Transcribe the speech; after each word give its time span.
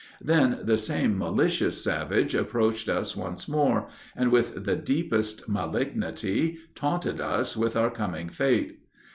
Then 0.23 0.61
the 0.63 0.77
same 0.77 1.15
malicious 1.15 1.83
savage 1.83 2.33
approached 2.33 2.89
us 2.89 3.15
once 3.15 3.47
more, 3.47 3.87
and, 4.15 4.31
with 4.31 4.65
the 4.65 4.75
deepest 4.75 5.47
malignity, 5.47 6.57
taunted 6.73 7.21
us 7.21 7.55
with 7.55 7.77
our 7.77 7.91
coming 7.91 8.29
fate. 8.29 8.79